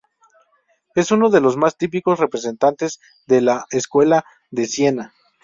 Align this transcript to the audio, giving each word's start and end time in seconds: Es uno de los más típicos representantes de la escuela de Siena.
Es 0.95 1.11
uno 1.11 1.29
de 1.29 1.41
los 1.41 1.57
más 1.57 1.77
típicos 1.77 2.17
representantes 2.17 2.99
de 3.27 3.41
la 3.41 3.67
escuela 3.69 4.25
de 4.49 4.65
Siena. 4.65 5.13